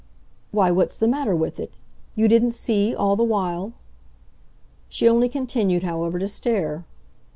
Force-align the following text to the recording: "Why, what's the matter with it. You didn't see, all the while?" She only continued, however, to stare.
"Why, 0.49 0.71
what's 0.71 0.97
the 0.97 1.07
matter 1.07 1.35
with 1.35 1.59
it. 1.59 1.77
You 2.15 2.27
didn't 2.27 2.53
see, 2.57 2.95
all 2.95 3.15
the 3.15 3.23
while?" 3.23 3.73
She 4.89 5.07
only 5.07 5.29
continued, 5.29 5.83
however, 5.83 6.17
to 6.17 6.27
stare. 6.27 6.85